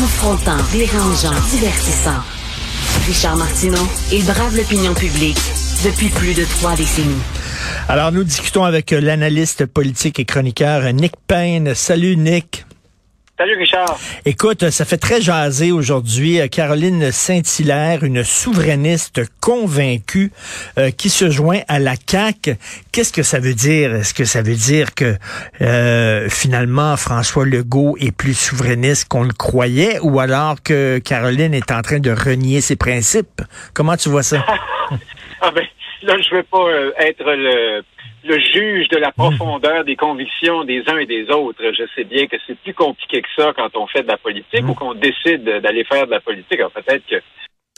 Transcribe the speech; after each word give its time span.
Confrontant, 0.00 0.58
dérangeant, 0.70 1.34
divertissant. 1.50 2.20
Richard 3.08 3.36
Martineau, 3.36 3.84
il 4.12 4.24
brave 4.24 4.56
l'opinion 4.56 4.94
publique 4.94 5.40
depuis 5.84 6.08
plus 6.08 6.34
de 6.34 6.44
trois 6.44 6.76
décennies. 6.76 7.20
Alors, 7.88 8.12
nous 8.12 8.22
discutons 8.22 8.62
avec 8.62 8.92
l'analyste 8.92 9.66
politique 9.66 10.20
et 10.20 10.24
chroniqueur 10.24 10.92
Nick 10.92 11.14
Payne. 11.26 11.74
Salut, 11.74 12.16
Nick. 12.16 12.64
Salut 13.38 13.56
Richard. 13.56 13.96
Écoute, 14.24 14.68
ça 14.70 14.84
fait 14.84 14.96
très 14.96 15.20
jaser 15.20 15.70
aujourd'hui. 15.70 16.40
Caroline 16.50 17.12
Saint-Hilaire, 17.12 18.02
une 18.02 18.24
souverainiste 18.24 19.22
convaincue 19.38 20.32
euh, 20.76 20.90
qui 20.90 21.08
se 21.08 21.30
joint 21.30 21.60
à 21.68 21.78
la 21.78 21.94
CAQ. 21.94 22.56
Qu'est-ce 22.90 23.12
que 23.12 23.22
ça 23.22 23.38
veut 23.38 23.54
dire? 23.54 23.94
Est-ce 23.94 24.12
que 24.12 24.24
ça 24.24 24.42
veut 24.42 24.56
dire 24.56 24.92
que 24.92 25.16
euh, 25.60 26.28
finalement 26.28 26.96
François 26.96 27.46
Legault 27.46 27.96
est 28.00 28.10
plus 28.10 28.34
souverainiste 28.34 29.06
qu'on 29.06 29.22
le 29.22 29.32
croyait 29.32 30.00
ou 30.00 30.18
alors 30.18 30.60
que 30.60 30.98
Caroline 30.98 31.54
est 31.54 31.70
en 31.70 31.82
train 31.82 32.00
de 32.00 32.10
renier 32.10 32.60
ses 32.60 32.74
principes? 32.74 33.40
Comment 33.72 33.96
tu 33.96 34.08
vois 34.08 34.24
ça? 34.24 34.44
ah 35.40 35.52
ben, 35.52 35.64
là, 36.02 36.16
je 36.20 36.34
veux 36.34 36.42
pas 36.42 36.68
euh, 36.68 36.92
être 36.98 37.24
le 37.24 37.82
le 38.24 38.38
juge 38.38 38.88
de 38.88 38.96
la 38.96 39.12
profondeur 39.12 39.84
des 39.84 39.96
convictions 39.96 40.64
des 40.64 40.82
uns 40.88 40.98
et 40.98 41.06
des 41.06 41.30
autres. 41.30 41.62
Je 41.62 41.84
sais 41.94 42.04
bien 42.04 42.26
que 42.26 42.36
c'est 42.46 42.58
plus 42.58 42.74
compliqué 42.74 43.22
que 43.22 43.28
ça 43.36 43.52
quand 43.54 43.76
on 43.76 43.86
fait 43.86 44.02
de 44.02 44.08
la 44.08 44.16
politique 44.16 44.68
ou 44.68 44.74
qu'on 44.74 44.94
décide 44.94 45.44
d'aller 45.44 45.84
faire 45.84 46.06
de 46.06 46.12
la 46.12 46.20
politique. 46.20 46.58
Alors 46.58 46.72
peut-être 46.72 47.06
que 47.06 47.22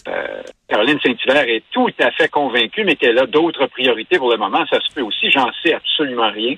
euh, 0.08 0.42
Caroline 0.68 0.98
Saint-Hilaire 1.00 1.48
est 1.48 1.64
tout 1.70 1.92
à 2.00 2.10
fait 2.12 2.28
convaincue, 2.28 2.84
mais 2.84 2.96
qu'elle 2.96 3.18
a 3.18 3.26
d'autres 3.26 3.66
priorités 3.66 4.18
pour 4.18 4.30
le 4.30 4.38
moment. 4.38 4.64
Ça 4.70 4.80
se 4.80 4.92
peut 4.94 5.02
aussi, 5.02 5.30
j'en 5.30 5.50
sais 5.62 5.74
absolument 5.74 6.30
rien. 6.30 6.56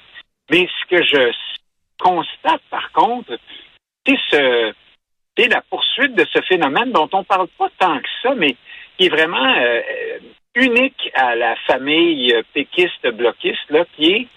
Mais 0.50 0.68
ce 0.80 0.96
que 0.96 1.02
je 1.02 1.32
constate, 1.98 2.62
par 2.70 2.92
contre, 2.92 3.36
c'est 4.06 4.18
ce, 4.30 4.72
la 5.38 5.62
poursuite 5.62 6.14
de 6.14 6.26
ce 6.32 6.40
phénomène 6.42 6.92
dont 6.92 7.08
on 7.12 7.24
parle 7.24 7.48
pas 7.58 7.68
tant 7.78 7.98
que 7.98 8.08
ça, 8.22 8.34
mais 8.36 8.56
qui 8.96 9.06
est 9.06 9.08
vraiment 9.08 9.54
euh, 9.56 9.80
unique 10.54 11.10
à 11.14 11.34
la 11.34 11.56
famille 11.66 12.34
péquiste-bloquiste, 12.52 13.70
là, 13.70 13.84
qui 13.96 14.12
est 14.12 14.28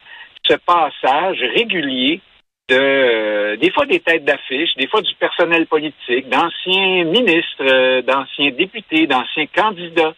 ce 0.47 0.55
passage 0.55 1.39
régulier 1.55 2.21
de 2.69 2.75
euh, 2.75 3.55
des 3.57 3.71
fois 3.71 3.85
des 3.85 3.99
têtes 3.99 4.25
d'affiche, 4.25 4.73
des 4.75 4.87
fois 4.87 5.01
du 5.01 5.13
personnel 5.15 5.67
politique, 5.67 6.29
d'anciens 6.29 7.03
ministres, 7.05 7.61
euh, 7.61 8.01
d'anciens 8.01 8.51
députés, 8.51 9.07
d'anciens 9.07 9.45
candidats, 9.55 10.15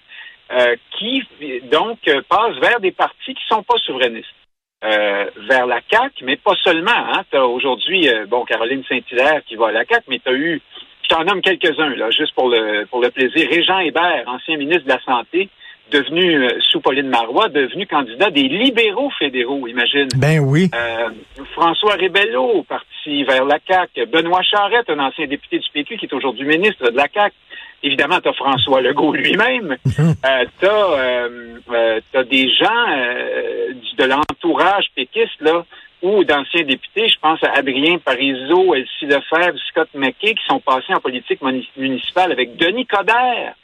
euh, 0.51 0.75
qui 0.97 1.23
donc 1.69 1.99
passent 2.29 2.57
vers 2.61 2.79
des 2.79 2.91
partis 2.91 3.33
qui 3.33 3.43
sont 3.49 3.63
pas 3.63 3.77
souverainistes. 3.79 4.33
vers 4.81 5.65
la 5.65 5.81
CAC, 5.81 6.13
mais 6.21 6.37
pas 6.37 6.55
seulement. 6.63 6.91
Hein. 6.91 7.23
Tu 7.31 7.37
as 7.37 7.45
aujourd'hui, 7.45 8.07
bon, 8.27 8.45
Caroline 8.45 8.83
Saint-Hilaire 8.87 9.41
qui 9.45 9.55
va 9.55 9.67
à 9.67 9.71
la 9.71 9.85
CAC, 9.85 10.03
mais 10.07 10.19
tu 10.19 10.29
as 10.29 10.33
eu, 10.33 10.61
t'en 11.09 11.23
nomme 11.25 11.41
quelques-uns, 11.41 11.95
là, 11.95 12.09
juste 12.11 12.33
pour 12.35 12.47
le 12.47 12.85
pour 12.85 13.01
le 13.01 13.09
plaisir. 13.09 13.49
Régent 13.49 13.79
Hébert, 13.79 14.23
ancien 14.27 14.55
ministre 14.55 14.85
de 14.85 14.89
la 14.89 15.01
Santé, 15.01 15.49
devenu, 15.91 16.43
euh, 16.43 16.59
sous 16.69 16.79
Pauline 16.81 17.09
Marois, 17.09 17.49
devenu 17.49 17.85
candidat 17.87 18.29
des 18.29 18.43
libéraux 18.43 19.11
fédéraux, 19.17 19.67
imagine. 19.67 20.07
Ben 20.17 20.39
oui. 20.39 20.69
Euh, 20.73 21.09
François 21.53 21.93
Rebello, 21.93 22.63
parti 22.63 23.23
vers 23.23 23.45
la 23.45 23.57
CAQ. 23.65 24.05
Benoît 24.07 24.41
Charette, 24.43 24.89
un 24.89 24.99
ancien 24.99 25.27
député 25.27 25.59
du 25.59 25.67
PQ 25.73 25.97
qui 25.97 26.05
est 26.05 26.13
aujourd'hui 26.13 26.45
ministre 26.45 26.89
de 26.89 26.95
la 26.95 27.07
CAQ. 27.13 27.35
Évidemment, 27.83 28.19
tu 28.19 28.29
as 28.29 28.33
François 28.33 28.81
Legault 28.81 29.13
lui-même. 29.13 29.77
euh, 29.99 30.45
as, 30.61 30.65
euh, 30.65 31.99
des 32.29 32.49
gens 32.49 32.85
de 33.97 34.03
l'entourage 34.03 34.85
péquiste, 34.95 35.41
là, 35.41 35.63
ou 36.01 36.23
d'anciens 36.23 36.63
députés, 36.63 37.07
je 37.07 37.19
pense 37.19 37.43
à 37.43 37.51
Adrien 37.57 37.97
Parizeau, 37.97 38.75
Elsie 38.75 39.05
Lefebvre, 39.05 39.57
Scott 39.69 39.89
McKay, 39.95 40.35
qui 40.35 40.45
sont 40.47 40.59
passés 40.59 40.93
en 40.93 40.99
politique 40.99 41.41
municipale 41.75 42.31
avec 42.31 42.55
Denis 42.55 42.85
Coderre. 42.85 43.55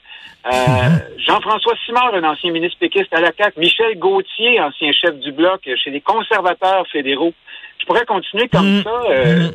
Euh, 0.46 0.90
Jean-François 1.26 1.76
Simard, 1.86 2.14
un 2.14 2.24
ancien 2.24 2.52
ministre 2.52 2.78
péquiste 2.80 3.14
à 3.14 3.22
la 3.22 3.32
CAQ. 3.38 3.60
Michel 3.60 3.98
Gauthier, 3.98 4.60
ancien 4.60 4.92
chef 4.92 5.18
du 5.20 5.32
bloc 5.32 5.62
chez 5.82 5.90
les 5.90 6.02
conservateurs 6.02 6.86
fédéraux. 6.92 7.34
Je 7.80 7.86
pourrais 7.86 8.06
continuer 8.06 8.48
comme 8.50 8.80
mm. 8.80 8.84
ça. 8.84 9.02
Euh, 9.10 9.52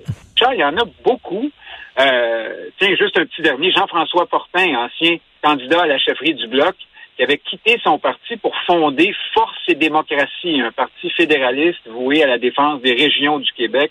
il 0.52 0.60
y 0.60 0.64
en 0.64 0.76
a 0.76 0.84
beaucoup. 1.04 1.50
Euh, 1.98 2.70
tiens, 2.78 2.94
juste 2.96 3.18
un 3.18 3.26
petit 3.26 3.42
dernier. 3.42 3.72
Jean-François 3.72 4.26
Portin, 4.26 4.74
ancien 4.76 5.16
candidat 5.42 5.82
à 5.82 5.86
la 5.86 5.98
chefferie 5.98 6.34
du 6.34 6.46
bloc, 6.46 6.74
qui 7.16 7.22
avait 7.22 7.38
quitté 7.38 7.80
son 7.82 7.98
parti 7.98 8.36
pour 8.36 8.54
fonder 8.66 9.14
Force 9.34 9.56
et 9.66 9.74
démocratie, 9.74 10.60
un 10.60 10.70
parti 10.72 11.10
fédéraliste 11.10 11.86
voué 11.88 12.22
à 12.22 12.26
la 12.26 12.38
défense 12.38 12.80
des 12.82 12.92
régions 12.92 13.40
du 13.40 13.50
Québec. 13.52 13.90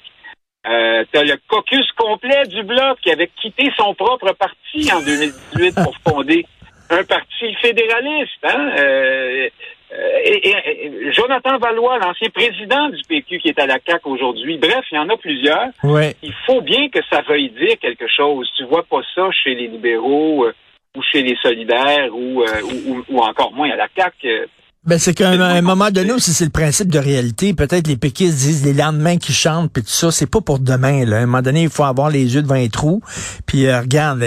Euh, 0.66 1.04
T'as 1.12 1.24
le 1.24 1.38
caucus 1.48 1.92
complet 1.98 2.44
du 2.48 2.64
bloc 2.64 3.00
qui 3.02 3.12
avait 3.12 3.30
quitté 3.42 3.72
son 3.78 3.94
propre 3.94 4.34
parti 4.34 4.92
en 4.92 5.02
2018 5.02 5.76
pour 5.76 5.96
fonder 6.08 6.46
un 6.90 7.04
parti 7.04 7.54
fédéraliste. 7.62 8.44
Hein? 8.44 8.72
Euh, 8.78 9.50
euh, 9.94 10.20
et, 10.26 11.12
Jonathan 11.14 11.58
Valois, 11.58 11.98
l'ancien 12.00 12.30
président 12.30 12.90
du 12.90 13.02
PQ 13.08 13.40
qui 13.40 13.50
est 13.50 13.60
à 13.60 13.66
la 13.66 13.78
CAQ 13.86 14.10
aujourd'hui. 14.10 14.58
Bref, 14.58 14.86
il 14.92 14.96
y 14.96 15.00
en 15.00 15.10
a 15.10 15.18
plusieurs. 15.18 15.68
Il 16.22 16.34
faut 16.46 16.62
bien 16.62 16.90
que 16.90 17.00
ça 17.10 17.22
veuille 17.22 17.50
dire 17.52 17.78
quelque 17.80 18.08
chose. 18.08 18.50
Tu 18.58 18.66
vois 18.66 18.84
pas 18.84 19.02
ça 19.16 19.30
chez 19.32 19.56
les 19.56 19.68
libéraux 19.68 20.46
euh, 20.46 20.54
ou 20.96 21.02
chez 21.02 21.22
les 21.22 21.38
solidaires 21.38 22.10
ou, 22.14 22.44
ou, 22.44 23.06
ou, 23.10 23.20
encore 23.20 23.54
moins 23.54 23.70
à 23.70 23.76
la 23.76 23.88
CAQ. 23.96 24.48
Ben, 24.88 24.98
c'est 25.00 25.14
qu'à 25.14 25.32
un, 25.32 25.62
moment 25.62 25.92
donné 25.92 26.14
aussi, 26.14 26.32
c'est 26.32 26.46
le 26.46 26.50
principe 26.50 26.88
de 26.88 26.98
réalité. 26.98 27.54
Peut-être 27.54 27.88
les 27.88 27.98
péquistes 27.98 28.38
disent 28.38 28.66
les 28.66 28.72
lendemains 28.72 29.18
qui 29.18 29.34
chantent, 29.34 29.70
puis 29.74 29.84
tout 29.84 29.90
ça, 29.90 30.12
c'est 30.12 30.32
pas 30.32 30.40
pour 30.40 30.60
demain. 30.60 31.04
Là. 31.04 31.18
À 31.18 31.20
un 31.20 31.26
moment 31.26 31.42
donné, 31.42 31.64
il 31.64 31.70
faut 31.70 31.84
avoir 31.84 32.10
les 32.10 32.36
yeux 32.36 32.42
devant 32.42 32.56
les 32.56 32.70
trous. 32.70 33.02
Puis 33.46 33.68
euh, 33.68 33.82
regarde, 33.82 34.24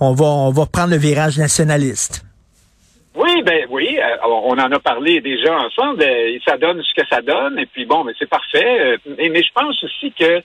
on 0.00 0.14
va 0.14 0.24
on 0.24 0.50
va 0.50 0.64
prendre 0.64 0.92
le 0.92 0.96
virage 0.96 1.36
nationaliste. 1.36 2.24
Oui, 3.14 3.42
ben 3.44 3.66
oui. 3.68 3.98
Euh, 3.98 4.16
on 4.24 4.56
en 4.56 4.72
a 4.72 4.78
parlé 4.78 5.20
déjà 5.20 5.54
ensemble. 5.54 6.04
Euh, 6.04 6.38
ça 6.48 6.56
donne 6.56 6.80
ce 6.82 6.98
que 6.98 7.06
ça 7.10 7.20
donne. 7.20 7.58
Et 7.58 7.66
puis 7.66 7.84
bon, 7.84 8.02
mais 8.04 8.12
c'est 8.18 8.30
parfait. 8.30 8.96
Mais, 9.18 9.28
mais, 9.28 9.42
je 9.42 9.52
pense 9.54 9.76
aussi 9.84 10.10
que, 10.18 10.40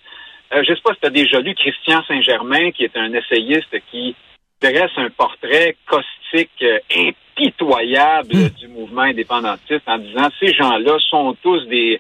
je 0.52 0.74
sais 0.74 0.82
pas 0.84 0.94
si 0.94 1.00
tu 1.00 1.08
as 1.08 1.10
déjà 1.10 1.40
lu 1.40 1.56
Christian 1.56 2.04
Saint-Germain, 2.06 2.72
qui 2.72 2.84
est 2.84 2.98
un 2.98 3.14
essayiste 3.14 3.80
qui 3.90 4.14
dresse 4.62 4.92
un 4.98 5.10
portrait 5.10 5.76
caustique 5.88 6.64
impitoyable 6.94 8.36
hmm. 8.36 8.50
du 8.60 8.68
mouvement 8.70 9.02
indépendantiste 9.02 9.88
en 9.88 9.98
disant 9.98 10.30
ces 10.40 10.54
gens-là 10.54 10.98
sont 11.10 11.36
tous 11.42 11.66
des 11.68 12.00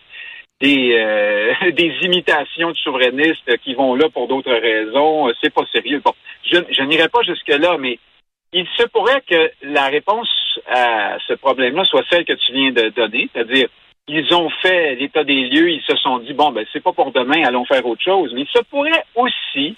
des, 0.62 0.94
euh, 0.94 1.54
des 1.72 1.94
imitations 2.04 2.72
de 2.72 2.78
souverainistes 2.78 3.57
qui 3.57 3.74
vont 3.74 3.96
là 3.96 4.10
pour 4.10 4.28
d'autres 4.28 4.54
raisons. 4.54 5.31
C'est 5.42 5.54
pas 5.54 5.66
sérieux. 5.72 6.02
Bon, 6.04 6.13
je, 6.44 6.57
je 6.69 6.81
n'irai 6.84 7.10
pas 7.10 7.22
jusque-là, 7.24 7.78
mais 7.78 8.00
il 8.54 8.66
se 8.78 8.84
pourrait 8.88 9.22
que 9.28 9.52
la 9.63 9.88
réponse 9.88 10.30
à 10.68 11.18
ce 11.28 11.34
problème-là 11.34 11.84
soit 11.84 12.06
celle 12.10 12.25
que 12.25 12.34
tu 12.34 12.54
viens 12.54 12.72
de 12.72 12.90
donner, 12.90 13.30
c'est-à-dire 13.34 13.68
ils 14.07 14.34
ont 14.34 14.50
fait 14.62 14.96
l'état 14.96 15.24
des 15.24 15.50
lieux, 15.50 15.72
ils 15.72 15.81
se 15.81 15.96
sont 15.98 16.19
dit 16.19 16.34
bon 16.34 16.52
ben 16.52 16.66
c'est 16.72 16.84
pas 16.84 16.94
pour 16.94 17.12
demain, 17.12 17.44
allons 17.44 17.66
faire 17.66 17.86
autre 17.86 18.04
chose. 18.04 18.31
Mais 18.34 18.42
il 18.42 18.48
se 18.48 18.63
pourrait 18.63 19.04
aussi 19.16 19.75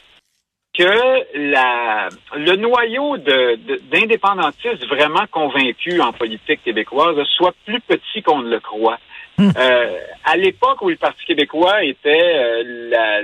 que 0.78 1.38
la, 1.52 2.10
le 2.36 2.56
noyau 2.56 3.18
d'indépendantistes 3.18 4.82
de, 4.82 4.88
vraiment 4.88 5.26
convaincus 5.32 6.00
en 6.00 6.14
politique 6.14 6.64
québécoise 6.64 7.18
soit 7.36 7.56
plus 7.66 7.82
petit 7.82 8.22
qu'on 8.22 8.40
ne 8.40 8.50
le 8.50 8.60
croit. 8.60 9.00
Hmm. 9.40 9.50
Euh, 9.58 10.00
à 10.24 10.38
l'époque 10.38 10.82
où 10.82 10.90
le 10.90 10.96
Parti 10.96 11.26
québécois 11.26 11.84
était 11.84 12.36
euh, 12.36 12.90
la, 12.90 13.22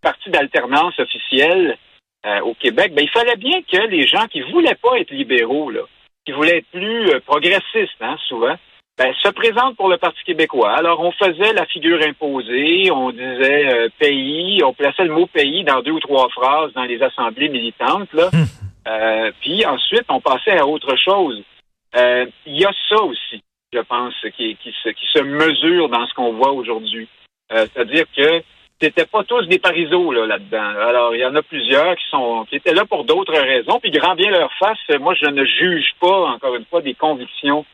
parti 0.00 0.30
d'alternance 0.30 0.98
officielle 0.98 1.76
euh, 2.26 2.40
au 2.40 2.54
Québec, 2.54 2.94
ben, 2.94 3.02
il 3.02 3.10
fallait 3.10 3.36
bien 3.36 3.60
que 3.62 3.86
les 3.86 4.06
gens 4.06 4.26
qui 4.26 4.40
voulaient 4.40 4.74
pas 4.74 4.98
être 4.98 5.10
libéraux, 5.10 5.70
là, 5.70 5.82
qui 6.24 6.32
voulaient 6.32 6.58
être 6.58 6.70
plus 6.72 7.20
progressistes, 7.26 8.00
hein, 8.00 8.16
souvent, 8.26 8.56
ben, 8.98 9.14
se 9.22 9.28
présentent 9.28 9.76
pour 9.76 9.88
le 9.88 9.96
Parti 9.96 10.22
québécois. 10.24 10.72
Alors, 10.72 10.98
on 11.00 11.12
faisait 11.12 11.52
la 11.52 11.66
figure 11.66 12.02
imposée, 12.04 12.90
on 12.90 13.10
disait 13.10 13.72
euh, 13.72 13.88
pays, 13.98 14.60
on 14.64 14.72
plaçait 14.72 15.04
le 15.04 15.14
mot 15.14 15.26
pays 15.26 15.62
dans 15.62 15.82
deux 15.82 15.92
ou 15.92 16.00
trois 16.00 16.28
phrases 16.30 16.72
dans 16.72 16.82
les 16.82 17.00
assemblées 17.00 17.48
militantes, 17.48 18.12
là. 18.12 18.28
Euh, 18.88 19.30
puis 19.40 19.66
ensuite, 19.66 20.06
on 20.08 20.20
passait 20.20 20.58
à 20.58 20.66
autre 20.66 20.96
chose. 20.96 21.42
Euh, 21.94 22.24
Il 22.46 22.58
y 22.58 22.64
a 22.64 22.72
ça 22.88 23.02
aussi, 23.02 23.42
je 23.72 23.80
pense, 23.80 24.14
qui, 24.34 24.56
qui, 24.56 24.74
se, 24.82 24.88
qui 24.88 25.06
se 25.12 25.22
mesure 25.22 25.90
dans 25.90 26.06
ce 26.06 26.14
qu'on 26.14 26.32
voit 26.32 26.52
aujourd'hui. 26.52 27.06
C'est-à-dire 27.50 28.04
que 28.16 28.42
c'était 28.80 29.06
pas 29.06 29.24
tous 29.24 29.46
des 29.46 29.58
parisos 29.58 30.12
là, 30.12 30.26
là-dedans. 30.26 30.70
Alors, 30.86 31.14
il 31.14 31.20
y 31.20 31.26
en 31.26 31.34
a 31.34 31.42
plusieurs 31.42 31.96
qui 31.96 32.04
sont 32.10 32.46
qui 32.48 32.56
étaient 32.56 32.74
là 32.74 32.84
pour 32.84 33.04
d'autres 33.04 33.38
raisons, 33.38 33.78
puis 33.78 33.90
grand 33.90 34.14
bien 34.14 34.30
leur 34.30 34.52
face, 34.54 34.78
moi 35.00 35.14
je 35.14 35.26
ne 35.26 35.44
juge 35.44 35.90
pas, 36.00 36.30
encore 36.30 36.56
une 36.56 36.64
fois, 36.64 36.80
des 36.80 36.94
convictions 36.94 37.64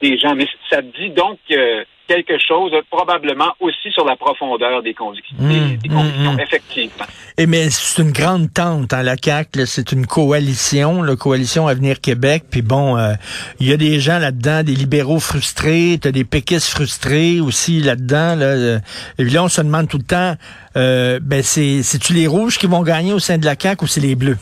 des 0.00 0.18
gens. 0.18 0.34
Mais 0.34 0.46
ça 0.70 0.82
dit 0.82 1.10
donc 1.10 1.38
euh, 1.50 1.84
quelque 2.06 2.34
chose, 2.38 2.70
probablement 2.90 3.54
aussi 3.60 3.90
sur 3.90 4.04
la 4.04 4.16
profondeur 4.16 4.82
des 4.82 4.92
convictions, 4.92 5.36
Mmh, 5.38 5.48
des, 5.48 5.76
des 5.78 5.88
mmh, 5.88 5.94
convictions 5.94 6.32
mmh. 6.34 6.40
effectivement. 6.40 7.04
Et 7.38 7.46
mais 7.46 7.70
c'est 7.70 8.02
une 8.02 8.12
grande 8.12 8.52
tente, 8.52 8.92
hein, 8.92 9.02
la 9.02 9.16
CAQ, 9.16 9.66
c'est 9.66 9.90
une 9.92 10.06
coalition, 10.06 11.02
la 11.02 11.16
coalition 11.16 11.66
Avenir 11.66 12.00
Québec. 12.00 12.44
Puis 12.50 12.60
bon, 12.62 12.96
euh, 12.98 13.14
il 13.58 13.68
y 13.68 13.72
a 13.72 13.76
des 13.76 14.00
gens 14.00 14.18
là-dedans, 14.18 14.62
des 14.62 14.74
libéraux 14.74 15.18
frustrés, 15.18 15.98
t'as 16.00 16.12
des 16.12 16.24
péquistes 16.24 16.68
frustrés 16.68 17.40
aussi 17.40 17.80
là-dedans. 17.80 18.36
Là, 18.36 18.46
Euh, 18.46 18.78
et 19.18 19.24
puis 19.24 19.32
là, 19.32 19.42
on 19.42 19.48
se 19.48 19.62
demande 19.62 19.88
tout 19.88 19.98
le 19.98 20.04
temps, 20.04 20.34
euh, 20.76 21.18
ben 21.22 21.42
c'est 21.42 21.82
c'est-tu 21.82 22.12
les 22.12 22.26
rouges 22.26 22.58
qui 22.58 22.66
vont 22.66 22.82
gagner 22.82 23.12
au 23.12 23.18
sein 23.18 23.38
de 23.38 23.44
la 23.46 23.54
CAQ 23.58 23.84
ou 23.84 23.86
c'est 23.86 24.00
les 24.00 24.14
bleus? 24.14 24.38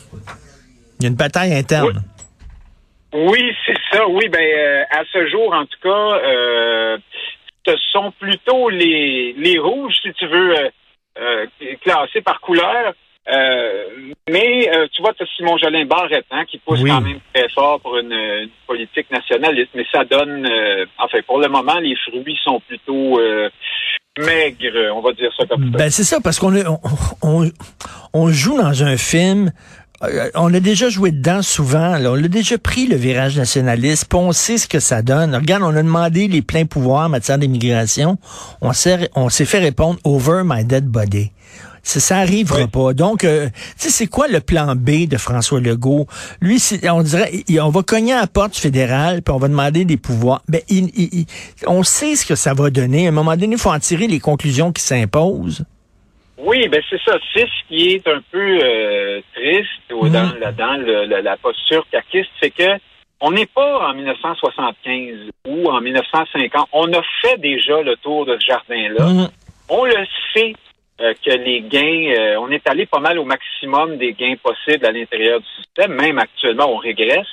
Il 0.99 1.03
y 1.03 1.05
a 1.05 1.09
une 1.09 1.15
bataille 1.15 1.53
interne. 1.53 2.03
Oui, 3.13 3.41
c'est 3.65 3.77
ça. 3.93 4.07
Oui, 4.07 4.27
ben 4.29 4.41
euh, 4.41 4.83
à 4.89 5.03
ce 5.11 5.27
jour, 5.27 5.53
en 5.53 5.65
tout 5.65 5.79
cas, 5.81 5.89
euh, 5.89 6.97
ce 7.65 7.73
sont 7.91 8.11
plutôt 8.19 8.69
les 8.69 9.33
les 9.37 9.59
rouges, 9.59 9.95
si 10.01 10.11
tu 10.13 10.27
veux, 10.27 10.55
euh, 11.19 11.45
classés 11.81 12.21
par 12.21 12.39
couleur. 12.41 12.93
Mais 14.29 14.69
tu 14.93 15.01
vois, 15.01 15.13
tu 15.13 15.23
as 15.23 15.27
Simon 15.37 15.57
Jolin 15.57 15.85
Barrette 15.85 16.25
hein, 16.31 16.43
qui 16.45 16.57
pousse 16.57 16.81
Oui. 16.81 16.89
quand 16.89 17.01
même 17.01 17.19
très 17.33 17.47
fort 17.49 17.79
pour 17.79 17.97
une, 17.97 18.11
une 18.11 18.49
politique 18.67 19.09
nationaliste, 19.11 19.69
mais 19.75 19.85
ça 19.93 20.03
donne, 20.03 20.45
enfin, 20.97 21.19
pour 21.25 21.39
le 21.39 21.47
moment, 21.47 21.79
les 21.79 21.95
fruits 21.95 22.37
sont 22.43 22.59
plutôt 22.67 23.21
maigres, 24.19 24.91
on 24.93 24.99
va 25.01 25.13
dire 25.13 25.31
ça 25.37 25.45
comme 25.45 25.71
ça. 25.71 25.77
Ben 25.77 25.89
c'est 25.89 26.03
ça, 26.03 26.19
parce 26.21 26.37
qu'on 26.37 26.53
on, 27.21 27.49
on 28.13 28.27
joue 28.29 28.57
dans 28.57 28.83
un 28.83 28.97
film. 28.97 29.51
Euh, 30.03 30.29
On 30.35 30.53
a 30.53 30.59
déjà 30.59 30.89
joué 30.89 31.11
dedans 31.11 31.41
souvent. 31.41 31.97
là. 31.97 32.11
On 32.11 32.23
a 32.23 32.27
déjà 32.27 32.57
pris 32.57 32.87
le 32.87 32.95
virage 32.95 33.37
nationaliste. 33.37 34.05
Puis 34.09 34.17
on 34.19 34.31
sait 34.31 34.57
ce 34.57 34.67
que 34.67 34.79
ça 34.79 35.01
donne. 35.01 35.35
Regarde, 35.35 35.63
on 35.63 35.75
a 35.75 35.83
demandé 35.83 36.27
les 36.27 36.41
pleins 36.41 36.65
pouvoirs 36.65 37.05
en 37.05 37.09
matière 37.09 37.37
d'immigration. 37.37 38.17
On 38.61 38.73
s'est 38.73 39.09
on 39.15 39.29
s'est 39.29 39.45
fait 39.45 39.59
répondre 39.59 39.99
over 40.03 40.41
my 40.45 40.63
dead 40.65 40.85
body. 40.85 41.31
Ça, 41.85 41.99
ça 41.99 42.17
arrivera 42.19 42.59
Oui. 42.61 42.67
pas. 42.67 42.93
Donc, 42.93 43.25
euh, 43.25 43.47
tu 43.77 43.87
sais, 43.87 43.89
c'est 43.89 44.07
quoi 44.07 44.29
le 44.29 44.39
plan 44.39 44.73
B 44.73 45.05
de 45.05 45.17
François 45.17 45.59
Legault? 45.59 46.07
Lui, 46.39 46.63
on 46.89 47.03
dirait, 47.03 47.43
on 47.61 47.69
va 47.69 47.83
cogner 47.83 48.13
à 48.13 48.21
la 48.21 48.27
porte 48.27 48.55
fédérale, 48.55 49.21
puis 49.21 49.33
on 49.33 49.37
va 49.37 49.49
demander 49.49 49.83
des 49.83 49.97
pouvoirs. 49.97 50.41
Ben, 50.47 50.61
il- 50.69 50.91
il- 50.95 51.09
il- 51.11 51.25
on 51.67 51.83
sait 51.83 52.15
ce 52.15 52.25
que 52.25 52.35
ça 52.35 52.53
va 52.53 52.69
donner. 52.69 53.07
À 53.07 53.09
un 53.09 53.11
moment 53.11 53.35
donné, 53.35 53.55
il 53.55 53.57
faut 53.57 53.69
en 53.69 53.79
tirer 53.79 54.07
les 54.07 54.21
conclusions 54.21 54.71
qui 54.71 54.81
s'imposent. 54.81 55.65
Oui, 56.45 56.67
ben 56.67 56.81
c'est 56.89 57.01
ça. 57.03 57.17
C'est 57.33 57.47
ce 57.47 57.67
qui 57.67 57.91
est 57.93 58.07
un 58.07 58.21
peu 58.31 58.59
euh, 58.61 59.21
triste 59.33 59.91
ou 59.93 60.09
dans, 60.09 60.27
Mhm. 60.33 60.39
la, 60.39 60.51
dans 60.51 60.73
le- 60.73 61.05
la, 61.05 61.21
la 61.21 61.37
posture 61.37 61.85
caquiste, 61.91 62.29
c'est 62.41 62.51
que 62.51 62.77
on 63.21 63.31
n'est 63.31 63.45
pas 63.45 63.87
en 63.89 63.93
1975 63.93 65.29
ou 65.47 65.69
en 65.69 65.79
1950. 65.79 66.67
On 66.73 66.91
a 66.91 67.01
fait 67.21 67.37
déjà 67.39 67.81
le 67.81 67.95
tour 67.97 68.25
de 68.25 68.37
ce 68.37 68.45
jardin-là. 68.45 69.05
Mhm. 69.05 69.29
On 69.69 69.85
le 69.85 70.05
sait 70.33 70.53
euh, 71.01 71.13
que 71.25 71.31
les 71.31 71.61
gains, 71.61 72.13
euh, 72.19 72.35
on 72.39 72.49
est 72.51 72.67
allé 72.67 72.85
pas 72.85 72.99
mal 72.99 73.17
au 73.17 73.23
maximum 73.25 73.97
des 73.97 74.11
gains 74.13 74.35
possibles 74.43 74.85
à 74.85 74.91
l'intérieur 74.91 75.39
du 75.39 75.47
système. 75.57 75.93
Même 75.93 76.19
actuellement, 76.19 76.69
on 76.73 76.77
régresse. 76.77 77.25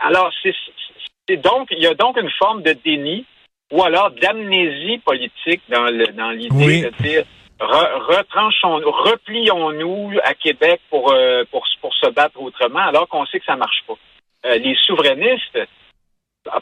Alors, 0.00 0.30
c'est 0.42 1.36
donc, 1.38 1.68
il 1.70 1.78
y 1.80 1.86
a 1.86 1.94
donc 1.94 2.16
une 2.20 2.30
forme 2.38 2.62
de 2.62 2.72
déni 2.84 3.24
ou 3.72 3.82
alors 3.82 4.10
d'amnésie 4.12 4.98
politique 4.98 5.62
dans 5.68 5.84
le 5.86 6.06
dans 6.08 6.30
l'idée 6.30 6.54
Oui. 6.54 6.82
de 6.82 6.90
dire 7.02 7.22
re- 7.22 7.26
retranchons, 7.60 8.80
replions-nous 8.84 10.12
à 10.22 10.34
Québec 10.34 10.80
pour, 10.90 11.12
euh, 11.12 11.44
pour 11.50 11.66
pour 11.80 11.94
se 11.94 12.10
battre 12.10 12.40
autrement, 12.40 12.80
alors 12.80 13.08
qu'on 13.08 13.26
sait 13.26 13.38
que 13.38 13.46
ça 13.46 13.56
marche 13.56 13.82
pas. 13.86 13.94
Euh, 14.46 14.58
les 14.58 14.76
souverainistes, 14.86 15.58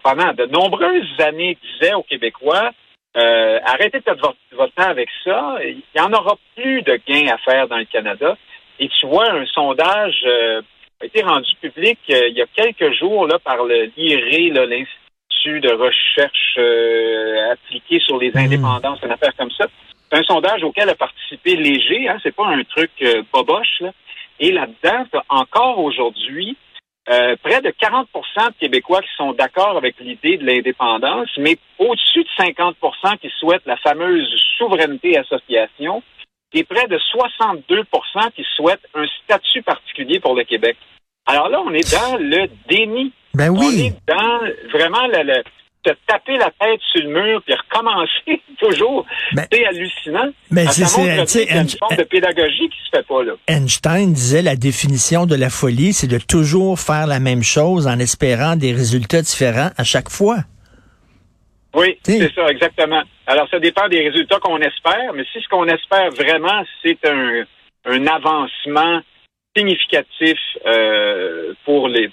pendant 0.03 0.33
de 0.33 0.47
nombreuses 0.47 1.21
années, 1.21 1.59
disaient 1.63 1.95
aux 1.95 2.03
Québécois 2.03 2.71
euh, 3.17 3.61
arrêtez 3.65 3.99
de 3.99 4.05
perdre 4.05 4.35
votre, 4.53 4.75
temps 4.75 4.89
avec 4.89 5.09
ça. 5.23 5.57
Il 5.65 5.83
n'y 5.95 6.01
en 6.01 6.13
aura 6.13 6.37
plus 6.57 6.83
de 6.83 6.99
gains 7.07 7.33
à 7.33 7.39
faire 7.39 7.69
dans 7.69 7.77
le 7.77 7.85
Canada. 7.85 8.37
Et 8.81 8.89
tu 8.89 9.07
vois, 9.07 9.31
un 9.31 9.47
sondage 9.47 10.21
euh, 10.27 10.63
a 11.01 11.05
été 11.05 11.23
rendu 11.23 11.49
public 11.61 11.99
euh, 12.11 12.29
il 12.29 12.35
y 12.37 12.43
a 12.43 12.47
quelques 12.47 12.93
jours 12.99 13.29
là, 13.29 13.39
par 13.39 13.65
le 13.65 13.85
l'IRE, 13.97 14.67
l'Institut 14.67 15.61
de 15.61 15.73
recherche 15.73 16.57
euh, 16.59 17.53
appliquée 17.53 18.01
sur 18.01 18.19
les 18.19 18.37
indépendances, 18.37 18.99
une 19.05 19.13
affaire 19.13 19.37
comme 19.37 19.51
ça. 19.53 19.67
C'est 20.11 20.19
un 20.19 20.23
sondage 20.25 20.63
auquel 20.63 20.89
a 20.89 20.95
participé 20.95 21.57
Léger, 21.57 22.09
hein, 22.09 22.19
c'est 22.23 22.35
pas 22.35 22.47
un 22.47 22.63
truc 22.65 22.91
euh, 23.03 23.23
boboche. 23.33 23.81
Là. 23.81 23.91
Et 24.41 24.53
là-dedans, 24.53 25.05
encore 25.29 25.79
aujourd'hui 25.79 26.57
euh, 27.11 27.37
près 27.43 27.61
de 27.61 27.69
40% 27.69 28.07
de 28.49 28.55
Québécois 28.59 29.03
qui 29.03 29.15
sont 29.17 29.33
d'accord 29.33 29.77
avec 29.77 29.97
l'idée 30.01 30.39
de 30.39 30.47
l'indépendance, 30.47 31.29
mais 31.37 31.59
au-dessus 31.79 32.25
de 32.25 32.45
50% 32.45 33.19
qui 33.19 33.31
souhaitent 33.39 33.67
la 33.67 33.77
fameuse 33.77 34.27
souveraineté 34.57 35.19
association 35.19 36.03
et 36.55 36.65
près 36.65 36.87
de 36.87 36.99
62% 37.45 38.33
qui 38.35 38.45
souhaitent 38.57 38.87
un 38.95 39.05
statut 39.25 39.63
particulier 39.63 40.19
pour 40.21 40.35
le 40.35 40.45
Québec. 40.45 40.77
Alors 41.27 41.49
là, 41.49 41.61
on 41.63 41.73
est 41.75 41.93
dans 41.93 42.17
le 42.17 42.49
déni. 42.69 43.13
Ben 43.35 43.51
On 43.51 43.59
oui. 43.59 43.87
est 43.89 44.11
dans 44.11 44.39
vraiment 44.71 45.07
le, 45.09 45.23
le- 45.25 45.43
se 45.87 45.93
taper 46.07 46.37
la 46.39 46.51
tête 46.61 46.81
sur 46.93 47.03
le 47.03 47.11
mur 47.11 47.43
puis 47.45 47.55
recommencer 47.55 48.43
toujours. 48.59 49.05
Ben- 49.33 49.47
c'est 49.53 49.65
hallucinant. 49.67 50.29
Ben, 50.51 50.67
Ah, 50.69 50.73
c'est- 51.27 51.45
une 51.51 51.69
forme 51.69 51.97
de 51.97 52.05
pédagogie 52.05 52.69
qui 52.69 52.79
se 52.85 52.97
fait 52.97 53.07
pas 53.07 53.23
là. 53.23 53.33
Einstein 53.49 54.13
disait 54.13 54.43
la 54.43 54.57
définition 54.57 55.27
de 55.27 55.35
la 55.35 55.51
folie, 55.51 55.93
c'est 55.93 56.07
de 56.07 56.19
toujours 56.19 56.79
faire 56.79 57.07
la 57.07 57.21
même 57.21 57.43
chose 57.43 57.87
en 57.87 57.99
espérant 57.99 58.57
des 58.57 58.73
résultats 58.73 59.23
différents 59.23 59.71
à 59.77 59.85
chaque 59.85 60.09
fois. 60.11 60.39
Oui, 61.75 61.99
c'est 62.05 62.33
ça, 62.35 62.47
exactement. 62.49 63.03
Alors, 63.27 63.49
ça 63.51 63.59
dépend 63.59 63.89
des 63.89 64.09
résultats 64.09 64.39
qu'on 64.39 64.59
espère, 64.59 65.13
mais 65.15 65.25
si 65.33 65.41
ce 65.43 65.49
qu'on 65.49 65.67
espère 65.67 66.11
vraiment, 66.11 66.63
c'est 66.83 66.99
un, 67.05 67.43
un 67.87 68.07
avancement 68.07 69.01
significatif 69.57 70.39
euh, 70.67 71.53
pour 71.65 71.89
les 71.89 72.09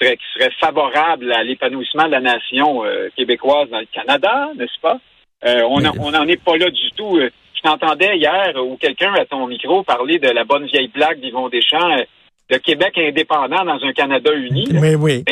qui 0.00 0.24
serait 0.34 0.50
favorable 0.58 1.32
à 1.32 1.42
l'épanouissement 1.44 2.06
de 2.06 2.12
la 2.12 2.20
nation 2.20 2.84
euh, 2.84 3.08
québécoise 3.16 3.68
dans 3.70 3.80
le 3.80 3.86
Canada, 3.92 4.48
n'est-ce 4.56 4.80
pas? 4.80 4.98
Euh, 5.46 5.62
on 5.68 5.78
Mais- 5.80 6.10
n'en 6.10 6.26
est 6.28 6.42
pas 6.42 6.56
là 6.56 6.70
du 6.70 6.90
tout. 6.96 7.16
Euh, 7.18 7.30
Je 7.54 7.68
t'entendais 7.68 8.16
hier 8.16 8.54
où 8.56 8.76
quelqu'un 8.78 9.12
à 9.14 9.26
ton 9.26 9.46
micro 9.46 9.82
parler 9.82 10.18
de 10.18 10.28
la 10.30 10.44
bonne 10.44 10.64
vieille 10.64 10.88
blague 10.88 11.20
d'Yvon 11.20 11.50
Deschamps, 11.50 11.96
de 12.50 12.56
Québec 12.56 12.94
indépendant 12.96 13.64
dans 13.66 13.84
un 13.84 13.92
Canada 13.92 14.32
uni. 14.34 14.64
Oui, 14.72 14.94
oui. 14.94 15.24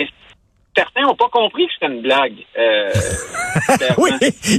Certains 0.79 1.03
n'ont 1.03 1.17
pas 1.17 1.29
compris 1.33 1.67
que 1.67 1.73
c'était 1.75 1.93
une 1.93 2.03
blague. 2.03 2.35
Euh, 2.57 2.91
Oui, 3.99 4.11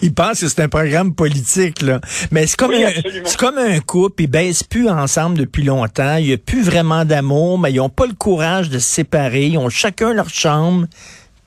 ils 0.03 0.13
pensent 0.13 0.41
que 0.41 0.47
c'est 0.47 0.61
un 0.61 0.67
programme 0.67 1.15
politique, 1.15 1.81
là. 1.81 2.01
Mais 2.31 2.45
c'est 2.45 2.57
comme, 2.57 2.71
Oui, 2.71 2.83
un, 2.83 2.91
c'est 3.23 3.37
comme 3.37 3.57
un 3.57 3.79
couple, 3.79 4.23
ils 4.23 4.27
baissent 4.27 4.63
plus 4.63 4.89
ensemble 4.89 5.37
depuis 5.37 5.63
longtemps, 5.63 6.17
il 6.17 6.25
n'y 6.25 6.33
a 6.33 6.37
plus 6.37 6.61
vraiment 6.63 7.05
d'amour, 7.05 7.57
mais 7.57 7.71
ils 7.71 7.77
n'ont 7.77 7.87
pas 7.89 8.05
le 8.05 8.13
courage 8.13 8.69
de 8.69 8.79
se 8.79 8.89
séparer, 8.89 9.45
ils 9.45 9.57
ont 9.57 9.69
chacun 9.69 10.13
leur 10.13 10.29
chambre, 10.29 10.87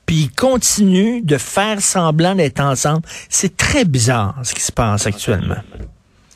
puis 0.06 0.16
ils 0.16 0.30
continuent 0.32 1.20
de 1.22 1.36
faire 1.36 1.80
semblant 1.80 2.34
d'être 2.34 2.60
ensemble. 2.60 3.02
C'est 3.28 3.56
très 3.56 3.84
bizarre 3.84 4.36
ce 4.42 4.54
qui 4.54 4.62
se 4.62 4.72
passe 4.72 5.06
actuellement. 5.06 5.56